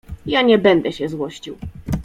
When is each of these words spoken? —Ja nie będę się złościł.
—Ja 0.25 0.41
nie 0.41 0.57
będę 0.57 0.91
się 0.91 1.09
złościł. 1.09 1.57